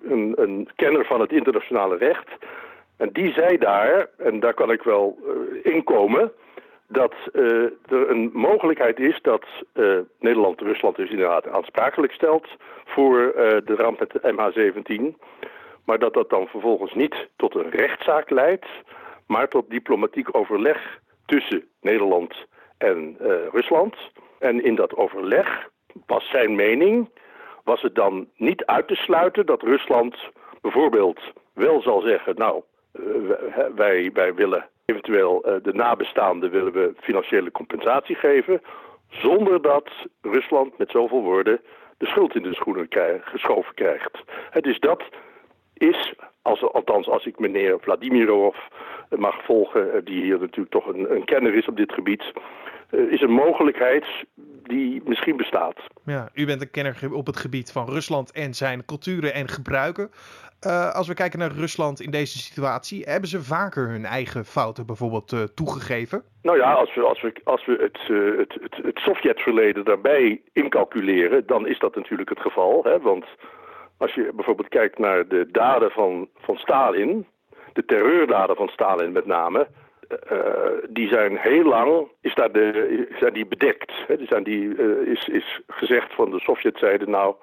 een, 0.04 0.32
een 0.36 0.68
kenner 0.76 1.04
van 1.04 1.20
het 1.20 1.32
internationale 1.32 1.96
recht. 1.96 2.28
En 2.96 3.10
die 3.12 3.32
zei 3.32 3.58
daar, 3.58 4.08
en 4.18 4.40
daar 4.40 4.54
kan 4.54 4.70
ik 4.70 4.82
wel 4.82 5.18
inkomen 5.62 6.32
dat 6.88 7.14
uh, 7.32 7.62
er 7.88 8.10
een 8.10 8.30
mogelijkheid 8.32 8.98
is 8.98 9.18
dat 9.22 9.44
uh, 9.74 9.98
Nederland 10.18 10.60
Rusland 10.60 10.96
dus 10.96 11.10
inderdaad 11.10 11.48
aansprakelijk 11.48 12.12
stelt 12.12 12.48
voor 12.84 13.20
uh, 13.20 13.32
de 13.64 13.74
ramp 13.76 13.98
met 13.98 14.10
de 14.10 14.32
MH17. 14.32 15.22
Maar 15.84 15.98
dat 15.98 16.14
dat 16.14 16.30
dan 16.30 16.46
vervolgens 16.46 16.94
niet 16.94 17.28
tot 17.36 17.54
een 17.54 17.70
rechtszaak 17.70 18.30
leidt, 18.30 18.66
maar 19.26 19.48
tot 19.48 19.70
diplomatiek 19.70 20.36
overleg 20.36 21.00
tussen 21.26 21.64
Nederland 21.80 22.34
en 22.78 23.16
Rusland. 23.52 23.96
En 24.38 24.64
in 24.64 24.74
dat 24.74 24.96
overleg 24.96 25.68
was 26.06 26.28
zijn 26.28 26.54
mening, 26.54 27.08
was 27.64 27.82
het 27.82 27.94
dan 27.94 28.28
niet 28.36 28.64
uit 28.64 28.88
te 28.88 28.94
sluiten 28.94 29.46
dat 29.46 29.62
Rusland 29.62 30.16
bijvoorbeeld 30.60 31.20
wel 31.54 31.82
zal 31.82 32.00
zeggen, 32.00 32.34
nou, 32.36 32.62
wij, 33.74 34.10
wij 34.12 34.34
willen 34.34 34.68
Eventueel 34.84 35.48
uh, 35.48 35.54
de 35.62 35.72
nabestaanden 35.72 36.50
willen 36.50 36.72
we 36.72 36.92
financiële 37.00 37.50
compensatie 37.50 38.16
geven. 38.16 38.60
Zonder 39.08 39.62
dat 39.62 39.90
Rusland 40.22 40.78
met 40.78 40.90
zoveel 40.90 41.22
woorden 41.22 41.60
de 41.98 42.06
schuld 42.06 42.34
in 42.34 42.42
de 42.42 42.54
schoenen 42.54 42.86
geschoven 43.20 43.74
krijgt. 43.74 44.22
dus 44.60 44.80
dat 44.80 45.02
is, 45.74 46.14
als, 46.42 46.62
althans 46.62 47.08
als 47.08 47.26
ik 47.26 47.38
meneer 47.38 47.80
Vladimirov 47.80 48.56
mag 49.16 49.44
volgen, 49.44 49.92
eh, 49.92 50.00
die 50.04 50.22
hier 50.22 50.40
natuurlijk 50.40 50.70
toch 50.70 50.86
een, 50.86 51.14
een 51.14 51.24
kenner 51.24 51.54
is 51.54 51.68
op 51.68 51.76
dit 51.76 51.92
gebied, 51.92 52.32
is 52.90 53.20
een 53.20 53.32
mogelijkheid 53.32 54.04
die 54.66 55.02
misschien 55.04 55.36
bestaat. 55.36 55.76
Ja, 56.04 56.28
u 56.34 56.46
bent 56.46 56.60
een 56.60 56.70
kenner 56.70 57.12
op 57.12 57.26
het 57.26 57.36
gebied 57.36 57.72
van 57.72 57.88
Rusland 57.88 58.32
en 58.32 58.54
zijn 58.54 58.84
culturen 58.84 59.34
en 59.34 59.48
gebruiken. 59.48 60.10
Uh, 60.66 60.94
als 60.94 61.08
we 61.08 61.14
kijken 61.14 61.38
naar 61.38 61.52
Rusland 61.52 62.00
in 62.00 62.10
deze 62.10 62.38
situatie, 62.38 63.04
hebben 63.04 63.28
ze 63.28 63.42
vaker 63.42 63.88
hun 63.88 64.04
eigen 64.04 64.44
fouten 64.44 64.86
bijvoorbeeld 64.86 65.32
uh, 65.32 65.42
toegegeven? 65.42 66.22
Nou 66.42 66.58
ja, 66.58 66.72
als 66.72 66.94
we, 66.94 67.00
als 67.00 67.20
we, 67.22 67.32
als 67.44 67.66
we 67.66 67.76
het, 67.80 68.08
uh, 68.08 68.38
het, 68.38 68.58
het, 68.60 68.84
het 68.84 68.98
Sovjetverleden 68.98 69.84
daarbij 69.84 70.42
incalculeren, 70.52 71.46
dan 71.46 71.66
is 71.66 71.78
dat 71.78 71.94
natuurlijk 71.94 72.28
het 72.28 72.40
geval. 72.40 72.84
Hè? 72.84 73.00
Want 73.00 73.24
als 73.96 74.14
je 74.14 74.32
bijvoorbeeld 74.34 74.68
kijkt 74.68 74.98
naar 74.98 75.28
de 75.28 75.48
daden 75.50 75.90
van, 75.90 76.28
van 76.36 76.56
Stalin, 76.56 77.26
de 77.72 77.84
terreurdaden 77.84 78.56
van 78.56 78.68
Stalin 78.68 79.12
met 79.12 79.26
name, 79.26 79.68
die 80.88 81.08
zijn 81.08 81.36
heel 81.36 81.64
lang, 81.64 82.08
is 82.20 82.34
daar 82.34 82.52
de, 82.52 83.06
zijn 83.18 83.32
die 83.32 83.46
bedekt. 83.46 83.92
Hè? 84.06 84.16
Zijn 84.28 84.42
die, 84.42 84.74
is, 85.04 85.28
is 85.28 85.60
gezegd 85.66 86.14
van 86.14 86.30
de 86.30 86.40
Sovjetzijde, 86.40 87.06
nou, 87.06 87.34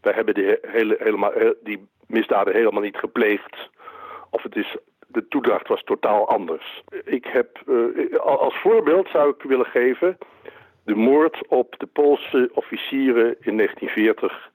wij 0.00 0.12
hebben 0.12 0.34
die, 0.34 0.58
hele, 0.62 0.96
helemaal, 0.98 1.32
die 1.62 1.88
misdaden 2.06 2.54
helemaal 2.54 2.82
niet 2.82 2.96
gepleegd. 2.96 3.70
Of 4.30 4.42
het 4.42 4.56
is, 4.56 4.76
de 5.06 5.28
toedracht 5.28 5.68
was 5.68 5.82
totaal 5.84 6.28
anders. 6.28 6.82
Ik 7.04 7.26
heb, 7.26 7.58
als 8.20 8.60
voorbeeld 8.60 9.08
zou 9.08 9.30
ik 9.30 9.42
willen 9.42 9.66
geven 9.66 10.18
de 10.84 10.94
moord 10.94 11.48
op 11.48 11.74
de 11.78 11.86
Poolse 11.86 12.50
officieren 12.52 13.36
in 13.40 13.56
1940 13.56 14.50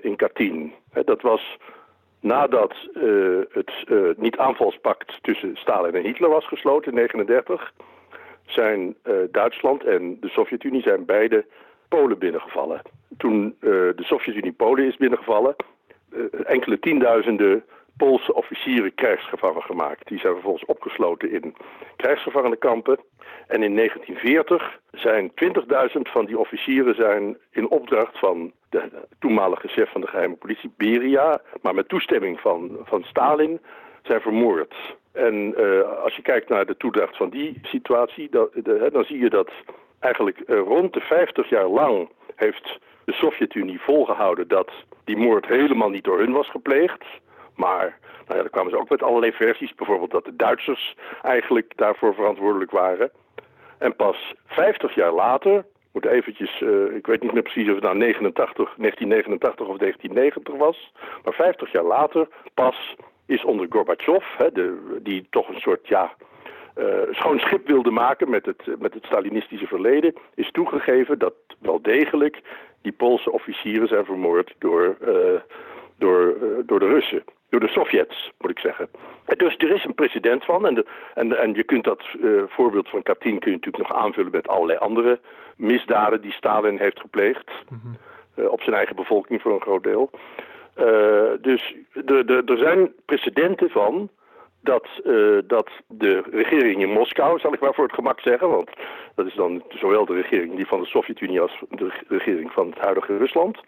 in 0.00 0.16
Katyn. 0.16 0.72
Dat 1.04 1.22
was 1.22 1.56
nadat 2.22 2.74
uh, 2.94 3.40
het 3.50 3.72
uh, 3.86 4.10
niet-aanvalspact 4.16 5.18
tussen 5.22 5.56
Stalin 5.56 5.94
en 5.94 6.02
Hitler 6.02 6.30
was 6.30 6.46
gesloten 6.46 6.90
in 6.90 6.96
1939, 6.96 7.72
zijn 8.46 8.94
uh, 9.04 9.14
Duitsland 9.30 9.84
en 9.84 10.20
de 10.20 10.28
Sovjet-Unie 10.28 10.82
zijn 10.82 11.04
beide 11.04 11.44
Polen 11.88 12.18
binnengevallen. 12.18 12.82
Toen 13.16 13.56
de 13.60 13.94
Sovjet-Unie 13.96 14.52
Polen 14.52 14.86
is 14.86 14.96
binnengevallen, 14.96 15.56
enkele 16.44 16.78
tienduizenden 16.78 17.64
Poolse 17.96 18.34
officieren 18.34 18.94
krijgsgevangen 18.94 19.62
gemaakt. 19.62 20.08
Die 20.08 20.18
zijn 20.18 20.32
vervolgens 20.32 20.64
opgesloten 20.64 21.30
in 21.30 21.54
krijgsgevangenenkampen. 21.96 22.98
En 23.46 23.62
in 23.62 23.76
1940 23.76 24.80
zijn 24.90 25.30
20.000 25.94 26.00
van 26.02 26.24
die 26.24 26.38
officieren 26.38 26.94
zijn 26.94 27.36
in 27.50 27.68
opdracht 27.68 28.18
van 28.18 28.52
de 28.72 29.06
toenmalige 29.18 29.68
chef 29.68 29.90
van 29.90 30.00
de 30.00 30.06
geheime 30.06 30.34
politie, 30.34 30.72
Beria, 30.76 31.40
maar 31.62 31.74
met 31.74 31.88
toestemming 31.88 32.40
van, 32.40 32.78
van 32.84 33.02
Stalin, 33.02 33.60
zijn 34.02 34.20
vermoord. 34.20 34.74
En 35.12 35.34
uh, 35.60 36.02
als 36.04 36.16
je 36.16 36.22
kijkt 36.22 36.48
naar 36.48 36.66
de 36.66 36.76
toedracht 36.76 37.16
van 37.16 37.30
die 37.30 37.58
situatie, 37.62 38.28
dan, 38.30 38.48
de, 38.54 38.88
dan 38.92 39.04
zie 39.04 39.18
je 39.18 39.30
dat 39.30 39.50
eigenlijk 39.98 40.42
uh, 40.46 40.58
rond 40.58 40.92
de 40.92 41.00
50 41.00 41.48
jaar 41.48 41.68
lang 41.68 42.08
heeft 42.34 42.78
de 43.04 43.12
Sovjet-Unie 43.12 43.80
volgehouden 43.80 44.48
dat 44.48 44.70
die 45.04 45.16
moord 45.16 45.46
helemaal 45.46 45.90
niet 45.90 46.04
door 46.04 46.18
hun 46.18 46.32
was 46.32 46.50
gepleegd. 46.50 47.04
Maar 47.56 47.98
nou 48.26 48.36
ja, 48.36 48.42
daar 48.42 48.50
kwamen 48.50 48.70
ze 48.70 48.78
ook 48.78 48.88
met 48.88 49.02
allerlei 49.02 49.32
versies. 49.32 49.74
Bijvoorbeeld 49.74 50.10
dat 50.10 50.24
de 50.24 50.36
Duitsers 50.36 50.96
eigenlijk 51.22 51.72
daarvoor 51.76 52.14
verantwoordelijk 52.14 52.70
waren. 52.70 53.10
En 53.78 53.96
pas 53.96 54.34
50 54.46 54.94
jaar 54.94 55.12
later, 55.12 55.64
moet 55.92 56.04
eventjes, 56.06 56.60
uh, 56.60 56.94
ik 56.94 57.06
weet 57.06 57.22
niet 57.22 57.32
meer 57.32 57.42
precies 57.42 57.68
of 57.68 57.74
het 57.74 57.84
nou 57.84 57.96
89, 57.96 58.74
1989 58.76 59.66
of 59.66 59.76
1990 59.76 60.54
was. 60.54 60.92
Maar 61.24 61.34
50 61.34 61.72
jaar 61.72 61.84
later 61.84 62.28
pas 62.54 62.96
is 63.26 63.44
onder 63.44 63.66
Gorbachev, 63.70 64.24
hè, 64.36 64.52
de, 64.52 64.98
die 65.02 65.26
toch 65.30 65.48
een 65.48 65.60
soort, 65.60 65.88
ja, 65.88 66.14
uh, 66.78 66.86
schoon 67.10 67.38
schip 67.38 67.66
wilde 67.66 67.90
maken 67.90 68.30
met 68.30 68.46
het, 68.46 68.62
met 68.78 68.94
het 68.94 69.04
Stalinistische 69.04 69.66
verleden, 69.66 70.14
is 70.34 70.50
toegegeven 70.50 71.18
dat 71.18 71.34
wel 71.58 71.82
degelijk 71.82 72.40
die 72.82 72.92
Poolse 72.92 73.32
officieren 73.32 73.88
zijn 73.88 74.04
vermoord 74.04 74.54
door, 74.58 74.96
uh, 75.00 75.40
door, 75.98 76.36
door 76.66 76.78
de 76.78 76.86
Russen 76.86 77.24
door 77.52 77.60
de 77.60 77.68
Sovjets, 77.68 78.32
moet 78.38 78.50
ik 78.50 78.58
zeggen. 78.58 78.88
Dus 79.36 79.56
er 79.56 79.70
is 79.70 79.84
een 79.84 79.94
precedent 79.94 80.44
van. 80.44 80.66
En, 80.66 80.74
de, 80.74 80.86
en, 81.14 81.38
en 81.38 81.54
je 81.54 81.62
kunt 81.62 81.84
dat 81.84 82.02
uh, 82.20 82.42
voorbeeld 82.46 82.88
van 82.88 83.02
Katyn 83.02 83.38
kun 83.38 83.50
je 83.50 83.56
natuurlijk 83.56 83.88
nog 83.88 83.98
aanvullen 84.02 84.30
met 84.30 84.48
allerlei 84.48 84.78
andere 84.78 85.20
misdaden 85.56 86.20
die 86.20 86.32
Stalin 86.32 86.78
heeft 86.78 87.00
gepleegd. 87.00 87.50
Mm 87.68 87.80
-hmm. 87.82 87.96
uh, 88.36 88.50
op 88.50 88.62
zijn 88.62 88.76
eigen 88.76 88.96
bevolking 88.96 89.42
voor 89.42 89.52
een 89.52 89.60
groot 89.60 89.82
deel. 89.82 90.10
Uh, 90.78 91.30
dus 91.40 91.74
er 92.46 92.58
zijn 92.58 92.92
precedenten 93.04 93.70
van 93.70 94.08
dat, 94.60 94.88
uh, 95.04 95.38
dat 95.44 95.70
de 95.86 96.22
regering 96.30 96.82
in 96.82 96.90
Moskou, 96.90 97.38
zal 97.38 97.52
ik 97.52 97.60
maar 97.60 97.74
voor 97.74 97.84
het 97.84 97.94
gemak 97.94 98.20
zeggen, 98.20 98.48
want 98.48 98.70
dat 99.14 99.26
is 99.26 99.34
dan 99.34 99.62
zowel 99.68 100.04
de 100.04 100.14
regering 100.14 100.56
die 100.56 100.66
van 100.66 100.80
de 100.80 100.86
Sovjet-Unie 100.86 101.40
als 101.40 101.62
de 101.70 101.92
regering 102.08 102.52
van 102.52 102.66
het 102.70 102.78
huidige 102.78 103.16
Rusland, 103.16 103.60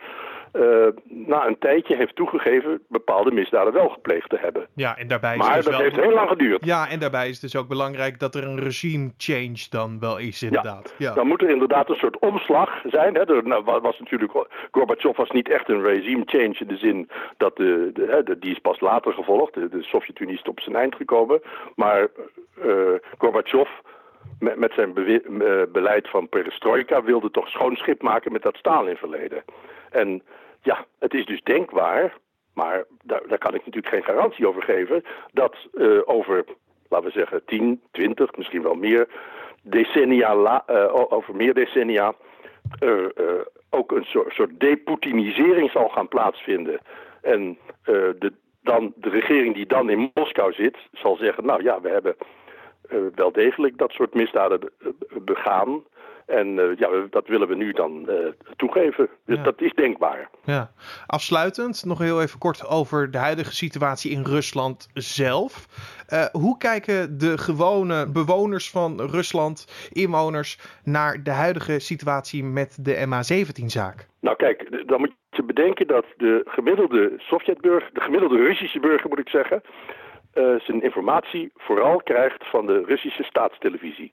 uh, 0.54 0.86
na 1.04 1.46
een 1.46 1.58
tijdje 1.58 1.96
heeft 1.96 2.16
toegegeven 2.16 2.82
bepaalde 2.88 3.32
misdaden 3.32 3.72
wel 3.72 3.88
gepleegd 3.88 4.30
te 4.30 4.38
hebben. 4.40 4.66
Ja, 4.74 4.96
en 4.96 5.08
daarbij 5.08 5.36
maar 5.36 5.58
is 5.58 5.64
dat 5.64 5.72
wel... 5.72 5.82
heeft 5.82 5.96
heel 5.96 6.14
lang 6.14 6.28
geduurd. 6.28 6.64
Ja, 6.64 6.88
en 6.88 6.98
daarbij 6.98 7.28
is 7.28 7.32
het 7.32 7.40
dus 7.40 7.56
ook 7.56 7.68
belangrijk 7.68 8.18
dat 8.18 8.34
er 8.34 8.44
een 8.44 8.60
regime 8.60 9.12
change 9.16 9.66
dan 9.70 10.00
wel 10.00 10.18
is, 10.18 10.42
inderdaad. 10.42 10.94
Ja, 10.98 11.08
ja. 11.08 11.14
dan 11.14 11.26
moet 11.26 11.42
er 11.42 11.50
inderdaad 11.50 11.88
een 11.88 11.96
soort 11.96 12.18
omslag 12.18 12.82
zijn. 12.84 13.14
Hè. 13.14 13.36
Er 13.36 13.46
nou, 13.46 13.64
was 13.64 13.98
natuurlijk, 13.98 14.32
Gorbachev 14.70 15.16
was 15.16 15.30
niet 15.30 15.48
echt 15.48 15.68
een 15.68 15.82
regime 15.82 16.22
change 16.26 16.56
in 16.58 16.66
de 16.66 16.76
zin 16.76 17.10
dat 17.36 17.56
de, 17.56 17.90
de, 17.92 18.22
de 18.24 18.38
die 18.38 18.52
is 18.52 18.58
pas 18.58 18.80
later 18.80 19.12
gevolgd. 19.12 19.54
De, 19.54 19.68
de 19.68 19.82
Sovjet-Unie 19.82 20.34
is 20.34 20.42
op 20.42 20.60
zijn 20.60 20.76
eind 20.76 20.94
gekomen. 20.94 21.42
Maar 21.76 22.08
uh, 22.64 22.74
Gorbachev 23.18 23.68
met, 24.38 24.56
met 24.56 24.72
zijn 24.72 24.92
be 24.92 25.68
beleid 25.72 26.08
van 26.08 26.28
perestroika 26.28 27.02
wilde 27.02 27.30
toch 27.30 27.48
schoon 27.48 27.76
schip 27.76 28.02
maken 28.02 28.32
met 28.32 28.42
dat 28.42 28.56
Stalin-verleden. 28.56 29.44
En 29.90 30.22
ja, 30.64 30.84
het 30.98 31.14
is 31.14 31.26
dus 31.26 31.42
denkbaar, 31.42 32.14
maar 32.54 32.84
daar, 33.02 33.22
daar 33.28 33.38
kan 33.38 33.54
ik 33.54 33.64
natuurlijk 33.64 33.94
geen 33.94 34.14
garantie 34.14 34.48
over 34.48 34.62
geven, 34.62 35.04
dat 35.32 35.56
uh, 35.74 36.00
over, 36.04 36.44
laten 36.88 37.06
we 37.06 37.12
zeggen, 37.12 37.44
10, 37.44 37.80
20, 37.90 38.36
misschien 38.36 38.62
wel 38.62 38.74
meer 38.74 39.08
decennia, 39.62 40.36
la, 40.36 40.64
uh, 40.70 41.12
over 41.12 41.36
meer 41.36 41.54
decennia, 41.54 42.14
er 42.78 43.12
uh, 43.20 43.40
ook 43.70 43.92
een 43.92 44.04
soort, 44.04 44.34
soort 44.34 44.60
deputinisering 44.60 45.70
zal 45.70 45.88
gaan 45.88 46.08
plaatsvinden. 46.08 46.78
En 47.22 47.58
de, 48.18 48.32
dan, 48.62 48.92
de 48.96 49.08
regering 49.08 49.54
die 49.54 49.66
dan 49.66 49.90
in 49.90 50.10
Moskou 50.14 50.52
zit, 50.52 50.76
zal 50.92 51.16
zeggen, 51.16 51.46
nou 51.46 51.62
ja, 51.62 51.80
we 51.80 51.88
hebben 51.88 52.16
wel 53.14 53.32
degelijk 53.32 53.78
dat 53.78 53.90
soort 53.90 54.14
misdaden 54.14 54.70
begaan. 55.24 55.82
En 56.26 56.46
uh, 56.56 56.76
ja, 56.76 56.88
dat 57.10 57.26
willen 57.28 57.48
we 57.48 57.54
nu 57.54 57.72
dan 57.72 58.06
uh, 58.08 58.16
toegeven. 58.56 59.08
Dus 59.26 59.36
Ja. 59.36 59.42
dat 59.42 59.60
is 59.60 59.72
denkbaar. 59.72 60.30
Ja. 60.44 60.70
Afsluitend 61.06 61.84
nog 61.84 61.98
heel 61.98 62.22
even 62.22 62.38
kort 62.38 62.66
over 62.68 63.10
de 63.10 63.18
huidige 63.18 63.54
situatie 63.54 64.10
in 64.10 64.22
Rusland 64.22 64.88
zelf. 64.94 65.66
Uh, 66.12 66.24
hoe 66.32 66.58
kijken 66.58 67.18
de 67.18 67.38
gewone 67.38 68.08
bewoners 68.10 68.70
van 68.70 69.00
Rusland, 69.00 69.88
inwoners, 69.92 70.58
naar 70.84 71.22
de 71.22 71.30
huidige 71.30 71.78
situatie 71.78 72.44
met 72.44 72.84
de 72.84 73.06
MH17-zaak? 73.06 74.06
Nou 74.20 74.36
kijk, 74.36 74.88
dan 74.88 75.00
moet 75.00 75.12
je 75.30 75.42
bedenken 75.42 75.86
dat 75.86 76.04
de 76.16 76.42
gemiddelde 76.44 77.12
Sovjetburger, 77.18 77.90
de 77.92 78.00
gemiddelde 78.00 78.36
Russische 78.36 78.80
burger 78.80 79.08
moet 79.08 79.18
ik 79.18 79.28
zeggen, 79.28 79.62
zijn 80.58 80.82
informatie 80.82 81.50
vooral 81.54 81.96
krijgt 82.02 82.46
van 82.46 82.66
de 82.66 82.84
Russische 82.86 83.22
staatstelevisie. 83.22 84.12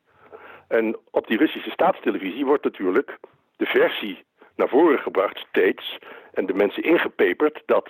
En 0.71 0.97
op 1.09 1.27
die 1.27 1.37
Russische 1.37 1.69
staatstelevisie 1.69 2.45
wordt 2.45 2.63
natuurlijk 2.63 3.17
de 3.57 3.65
versie 3.65 4.23
naar 4.55 4.69
voren 4.69 4.99
gebracht 4.99 5.37
steeds 5.37 5.97
en 6.33 6.45
de 6.45 6.53
mensen 6.53 6.83
ingepeperd 6.83 7.63
dat 7.65 7.89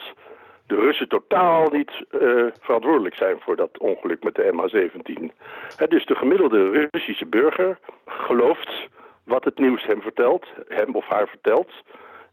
de 0.67 0.75
Russen 0.75 1.07
totaal 1.07 1.69
niet 1.69 1.91
uh, 2.11 2.45
verantwoordelijk 2.59 3.15
zijn 3.15 3.39
voor 3.39 3.55
dat 3.55 3.77
ongeluk 3.77 4.23
met 4.23 4.35
de 4.35 4.51
MH17. 4.53 5.35
He, 5.75 5.88
dus 5.88 6.05
de 6.05 6.15
gemiddelde 6.15 6.88
Russische 6.91 7.25
burger 7.25 7.79
gelooft 8.05 8.88
wat 9.23 9.43
het 9.43 9.59
nieuws 9.59 9.85
hem 9.85 10.01
vertelt, 10.01 10.45
hem 10.67 10.95
of 10.95 11.05
haar 11.05 11.27
vertelt. 11.27 11.71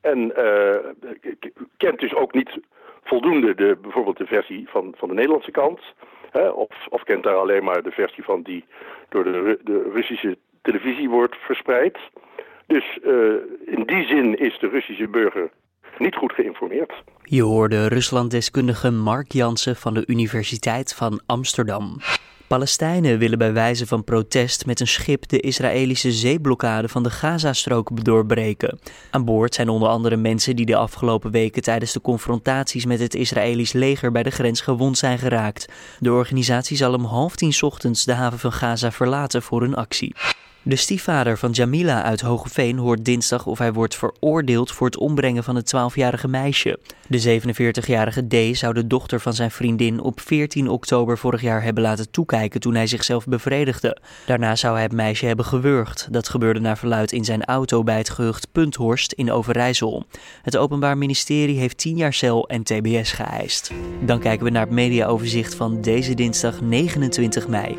En 0.01 0.33
uh, 0.39 0.77
kent 1.77 2.01
dus 2.01 2.15
ook 2.15 2.35
niet 2.35 2.61
voldoende 3.05 3.55
de, 3.55 3.79
bijvoorbeeld 3.83 4.19
de 4.19 4.27
versie 4.27 4.69
van, 4.69 4.95
van 4.97 5.09
de 5.09 5.15
Nederlandse 5.15 5.51
kant. 5.51 5.81
Of, 6.33 6.69
of 6.89 7.03
kent 7.03 7.23
daar 7.23 7.37
alleen 7.37 7.65
maar 7.65 7.83
de 7.83 7.91
versie 7.91 8.25
van 8.25 8.43
die 8.43 8.65
door 9.09 9.25
de, 9.25 9.59
de 9.65 9.91
Russische 9.95 10.39
televisie 10.63 11.09
wordt 11.09 11.37
verspreid. 11.37 11.99
Dus 12.67 12.99
uh, 13.05 13.13
in 13.65 13.83
die 13.87 14.07
zin 14.07 14.39
is 14.39 14.59
de 14.59 14.69
Russische 14.69 15.09
burger 15.09 15.51
niet 15.99 16.17
goed 16.17 16.33
geïnformeerd. 16.33 16.93
Je 17.23 17.43
hoorde 17.43 17.89
Ruslanddeskundige 17.89 18.91
Mark 18.91 19.33
Jansen 19.33 19.77
van 19.77 19.95
de 19.95 20.05
Universiteit 20.07 20.95
van 20.95 21.21
Amsterdam. 21.27 21.97
Palestijnen 22.49 23.19
willen 23.19 23.39
bij 23.39 23.53
wijze 23.53 23.87
van 23.87 24.05
protest 24.05 24.67
met 24.67 24.81
een 24.81 24.87
schip 24.87 25.29
de 25.29 25.41
Israëlische 25.41 26.13
zeeblokkade 26.13 26.89
van 26.89 27.03
de 27.03 27.11
Gazastrook 27.11 28.05
doorbreken. 28.05 28.79
Aan 29.11 29.25
boord 29.25 29.55
zijn 29.55 29.69
onder 29.69 29.89
andere 29.89 30.17
mensen 30.17 30.57
die 30.57 30.67
de 30.67 30.77
afgelopen 30.77 31.31
weken 31.31 31.63
tijdens 31.63 31.93
de 31.93 32.01
confrontaties 32.01 32.85
met 32.85 33.01
het 33.01 33.15
Israëlisch 33.15 33.73
leger 33.73 34.13
bij 34.13 34.23
de 34.23 34.31
grens 34.31 34.61
gewond 34.61 34.99
zijn 34.99 35.19
geraakt. 35.19 35.73
De 35.99 36.13
organisatie 36.13 36.77
zal 36.77 36.95
om 36.95 37.05
half 37.05 37.37
tien 37.37 37.55
ochtends 37.61 38.05
de 38.05 38.13
haven 38.13 38.39
van 38.39 38.53
Gaza 38.53 38.93
verlaten 38.93 39.43
voor 39.43 39.63
een 39.63 39.77
actie. 39.77 40.15
De 40.69 40.77
stiefvader 40.77 41.39
van 41.39 41.51
Jamila 41.51 42.03
uit 42.03 42.21
Hogeveen 42.21 42.79
hoort 42.79 43.05
dinsdag 43.05 43.47
of 43.47 43.59
hij 43.59 43.73
wordt 43.73 43.97
veroordeeld 43.97 44.73
voor 44.73 44.87
het 44.87 44.97
ombrengen 44.97 45.45
van 45.45 45.57
het 45.57 45.75
12-jarige 45.77 46.29
meisje. 46.29 46.79
De 47.07 47.41
47-jarige 47.41 48.27
D 48.27 48.57
zou 48.57 48.75
de 48.75 48.87
dochter 48.87 49.21
van 49.21 49.35
zijn 49.35 49.51
vriendin 49.51 50.01
op 50.01 50.21
14 50.21 50.69
oktober 50.69 51.19
vorig 51.19 51.41
jaar 51.41 51.63
hebben 51.63 51.83
laten 51.83 52.11
toekijken 52.11 52.61
toen 52.61 52.75
hij 52.75 52.87
zichzelf 52.87 53.27
bevredigde. 53.27 53.99
Daarna 54.27 54.57
zou 54.57 54.75
hij 54.75 54.83
het 54.83 54.93
meisje 54.93 55.27
hebben 55.27 55.45
gewurgd. 55.45 56.09
Dat 56.11 56.29
gebeurde 56.29 56.61
naar 56.61 56.79
verluid 56.79 57.13
in 57.13 57.25
zijn 57.25 57.45
auto 57.45 57.83
bij 57.83 57.99
het 57.99 58.11
gehucht 58.11 58.53
Punthorst 58.53 59.13
in 59.13 59.33
Overijssel. 59.33 60.07
Het 60.43 60.57
Openbaar 60.57 60.99
Ministerie 60.99 61.59
heeft 61.59 61.79
10 61.79 61.97
jaar 61.97 62.15
cel 62.15 62.49
en 62.49 62.63
tbs 62.63 63.13
geëist. 63.13 63.71
Dan 64.01 64.21
kijken 64.21 64.45
we 64.45 64.51
naar 64.51 64.67
het 64.67 64.75
mediaoverzicht 64.75 65.55
van 65.55 65.81
deze 65.81 66.15
dinsdag 66.15 66.61
29 66.61 67.49
mei. 67.49 67.77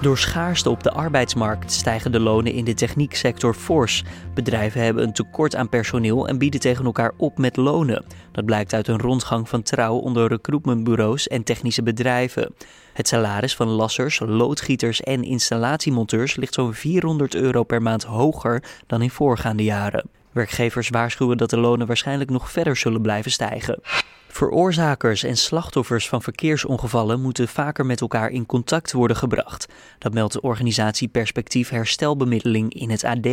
Door 0.00 0.18
schaarste 0.18 0.70
op 0.70 0.82
de 0.82 0.90
arbeidsmarkt 0.90 1.72
stijgen 1.72 2.12
de 2.12 2.20
lonen 2.20 2.52
in 2.52 2.64
de 2.64 2.74
technieksector 2.74 3.54
fors. 3.54 4.04
Bedrijven 4.34 4.82
hebben 4.82 5.02
een 5.02 5.12
tekort 5.12 5.56
aan 5.56 5.68
personeel 5.68 6.28
en 6.28 6.38
bieden 6.38 6.60
tegen 6.60 6.84
elkaar 6.84 7.12
op 7.16 7.38
met 7.38 7.56
lonen. 7.56 8.04
Dat 8.32 8.44
blijkt 8.44 8.72
uit 8.72 8.88
een 8.88 8.98
rondgang 8.98 9.48
van 9.48 9.62
trouw 9.62 9.94
onder 9.94 10.28
recruitmentbureaus 10.28 11.28
en 11.28 11.42
technische 11.42 11.82
bedrijven. 11.82 12.54
Het 12.92 13.08
salaris 13.08 13.56
van 13.56 13.68
lassers, 13.68 14.20
loodgieters 14.26 15.00
en 15.00 15.22
installatiemonteurs 15.22 16.36
ligt 16.36 16.54
zo'n 16.54 16.74
400 16.74 17.34
euro 17.34 17.62
per 17.62 17.82
maand 17.82 18.04
hoger 18.04 18.62
dan 18.86 19.02
in 19.02 19.10
voorgaande 19.10 19.64
jaren. 19.64 20.10
Werkgevers 20.38 20.88
waarschuwen 20.88 21.36
dat 21.36 21.50
de 21.50 21.58
lonen 21.58 21.86
waarschijnlijk 21.86 22.30
nog 22.30 22.50
verder 22.50 22.76
zullen 22.76 23.02
blijven 23.02 23.30
stijgen. 23.30 23.80
Veroorzakers 24.28 25.22
en 25.22 25.36
slachtoffers 25.36 26.08
van 26.08 26.22
verkeersongevallen 26.22 27.20
moeten 27.20 27.48
vaker 27.48 27.86
met 27.86 28.00
elkaar 28.00 28.30
in 28.30 28.46
contact 28.46 28.92
worden 28.92 29.16
gebracht. 29.16 29.66
Dat 29.98 30.14
meldt 30.14 30.32
de 30.32 30.40
organisatie 30.40 31.08
Perspectief 31.08 31.68
Herstelbemiddeling 31.68 32.74
in 32.74 32.90
het 32.90 33.04
AD. 33.04 33.28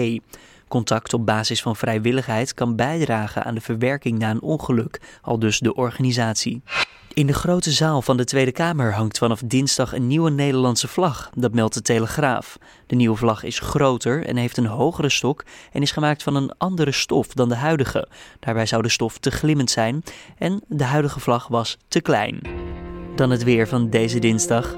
Contact 0.67 1.13
op 1.13 1.25
basis 1.25 1.62
van 1.62 1.75
vrijwilligheid 1.75 2.53
kan 2.53 2.75
bijdragen 2.75 3.43
aan 3.43 3.55
de 3.55 3.62
verwerking 3.62 4.19
na 4.19 4.29
een 4.29 4.41
ongeluk, 4.41 5.01
al 5.22 5.39
dus 5.39 5.60
de 5.60 5.75
organisatie. 5.75 6.62
In 7.15 7.27
de 7.27 7.34
grote 7.34 7.72
zaal 7.72 8.01
van 8.01 8.17
de 8.17 8.24
Tweede 8.24 8.51
Kamer 8.51 8.93
hangt 8.93 9.17
vanaf 9.17 9.41
dinsdag 9.45 9.93
een 9.93 10.07
nieuwe 10.07 10.29
Nederlandse 10.29 10.88
vlag, 10.88 11.29
dat 11.36 11.53
meldt 11.53 11.74
de 11.74 11.81
Telegraaf. 11.81 12.57
De 12.88 12.95
nieuwe 12.95 13.17
vlag 13.17 13.43
is 13.43 13.60
groter 13.60 14.25
en 14.25 14.38
heeft 14.38 14.57
een 14.57 14.65
hogere 14.65 15.10
stok 15.10 15.43
en 15.72 15.81
is 15.81 15.91
gemaakt 15.91 16.24
van 16.24 16.36
een 16.36 16.51
andere 16.57 16.91
stof 16.91 17.27
dan 17.27 17.50
de 17.50 17.55
huidige. 17.55 18.07
Daarbij 18.39 18.65
zou 18.65 18.81
de 18.81 18.89
stof 18.89 19.17
te 19.17 19.31
glimmend 19.31 19.69
zijn 19.69 20.03
en 20.38 20.62
de 20.67 20.84
huidige 20.84 21.19
vlag 21.19 21.48
was 21.48 21.77
te 21.88 22.01
klein. 22.01 22.41
Dan 23.15 23.29
het 23.29 23.43
weer 23.43 23.67
van 23.67 23.89
deze 23.89 24.19
dinsdag. 24.19 24.75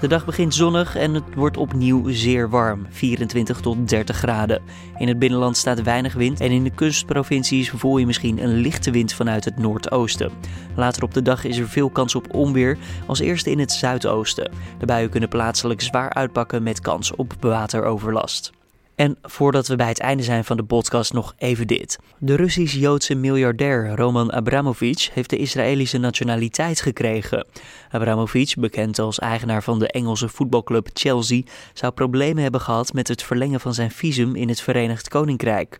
De 0.00 0.08
dag 0.08 0.24
begint 0.24 0.54
zonnig 0.54 0.96
en 0.96 1.14
het 1.14 1.34
wordt 1.34 1.56
opnieuw 1.56 2.08
zeer 2.08 2.50
warm, 2.50 2.86
24 2.90 3.60
tot 3.60 3.88
30 3.88 4.16
graden. 4.16 4.62
In 4.98 5.08
het 5.08 5.18
binnenland 5.18 5.56
staat 5.56 5.82
weinig 5.82 6.14
wind 6.14 6.40
en 6.40 6.50
in 6.50 6.64
de 6.64 6.70
kustprovincies 6.70 7.70
voel 7.70 7.98
je 7.98 8.06
misschien 8.06 8.42
een 8.42 8.54
lichte 8.54 8.90
wind 8.90 9.12
vanuit 9.12 9.44
het 9.44 9.58
noordoosten. 9.58 10.30
Later 10.74 11.02
op 11.02 11.14
de 11.14 11.22
dag 11.22 11.44
is 11.44 11.58
er 11.58 11.68
veel 11.68 11.90
kans 11.90 12.14
op 12.14 12.34
onweer, 12.34 12.78
als 13.06 13.18
eerste 13.18 13.50
in 13.50 13.58
het 13.58 13.72
zuidoosten. 13.72 14.52
De 14.78 14.86
buien 14.86 15.10
kunnen 15.10 15.28
plaatselijk 15.28 15.80
zwaar 15.80 16.12
uitpakken 16.12 16.62
met 16.62 16.80
kans 16.80 17.14
op 17.14 17.34
wateroverlast. 17.40 18.52
En 18.96 19.16
voordat 19.22 19.66
we 19.66 19.76
bij 19.76 19.88
het 19.88 20.00
einde 20.00 20.22
zijn 20.22 20.44
van 20.44 20.56
de 20.56 20.64
podcast 20.64 21.12
nog 21.12 21.34
even 21.38 21.66
dit. 21.66 21.98
De 22.18 22.34
Russisch-Joodse 22.34 23.14
miljardair 23.14 23.94
Roman 23.94 24.32
Abramovich 24.32 25.14
heeft 25.14 25.30
de 25.30 25.36
Israëlische 25.36 25.98
nationaliteit 25.98 26.80
gekregen. 26.80 27.46
Abramovich, 27.90 28.54
bekend 28.54 28.98
als 28.98 29.18
eigenaar 29.18 29.62
van 29.62 29.78
de 29.78 29.88
Engelse 29.88 30.28
voetbalclub 30.28 30.88
Chelsea, 30.92 31.42
zou 31.72 31.92
problemen 31.92 32.42
hebben 32.42 32.60
gehad 32.60 32.92
met 32.92 33.08
het 33.08 33.22
verlengen 33.22 33.60
van 33.60 33.74
zijn 33.74 33.90
visum 33.90 34.34
in 34.34 34.48
het 34.48 34.60
Verenigd 34.60 35.08
Koninkrijk. 35.08 35.78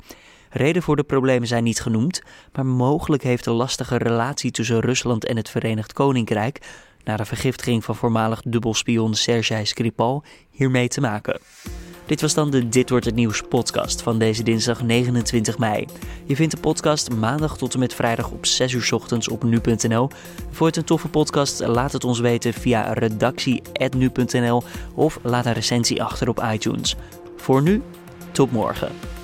Reden 0.51 0.83
voor 0.83 0.97
de 0.97 1.05
problemen 1.05 1.49
zijn 1.49 1.65
niet 1.65 1.81
genoemd, 1.81 2.23
maar 2.53 2.67
mogelijk 2.67 3.23
heeft 3.23 3.45
de 3.45 3.51
lastige 3.51 3.97
relatie 3.97 4.51
tussen 4.51 4.81
Rusland 4.81 5.25
en 5.25 5.37
het 5.37 5.51
Verenigd 5.51 5.93
Koninkrijk 5.93 6.61
na 7.05 7.17
de 7.17 7.25
vergiftiging 7.25 7.85
van 7.85 7.97
voormalig 7.97 8.43
dubbelspion 8.43 9.15
Sergei 9.15 9.67
Skripal 9.67 10.25
hiermee 10.51 10.89
te 10.89 11.01
maken. 11.01 11.41
Dit 12.07 12.21
was 12.21 12.35
dan 12.35 12.51
de 12.51 12.69
Dit 12.69 12.91
wordt 12.91 13.05
het 13.05 13.15
nieuws 13.15 13.43
podcast 13.43 14.03
van 14.03 14.19
deze 14.19 14.43
dinsdag 14.43 14.83
29 14.83 15.59
mei. 15.59 15.87
Je 16.25 16.37
vindt 16.37 16.55
de 16.55 16.61
podcast 16.61 17.11
maandag 17.11 17.57
tot 17.57 17.75
en 17.75 17.79
met 17.79 17.95
vrijdag 17.95 18.31
op 18.31 18.47
6 18.47 18.73
uur 18.73 18.89
ochtends 18.93 19.29
op 19.29 19.43
nu.nl. 19.43 20.09
Voor 20.51 20.67
het 20.67 20.77
een 20.77 20.85
toffe 20.85 21.09
podcast? 21.09 21.67
Laat 21.67 21.93
het 21.93 22.05
ons 22.05 22.21
weten 22.21 22.53
via 22.53 22.93
redactie@nu.nl 22.93 24.63
of 24.95 25.19
laat 25.23 25.47
een 25.47 25.53
recensie 25.53 26.03
achter 26.03 26.29
op 26.29 26.45
iTunes. 26.53 26.97
Voor 27.37 27.63
nu, 27.63 27.83
tot 28.33 28.53
morgen. 28.53 29.16